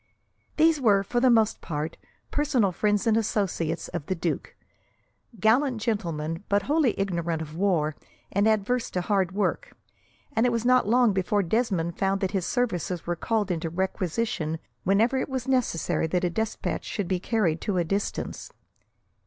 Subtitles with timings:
[0.57, 1.95] These were, for the most part,
[2.31, 4.55] personal friends and associates of the duke;
[5.39, 7.95] gallant gentlemen, but wholly ignorant of war,
[8.31, 9.73] and adverse to hard work,
[10.35, 14.57] and it was not long before Desmond found that his services were called into requisition
[14.85, 18.51] whenever it was necessary that a despatch should be carried to a distance.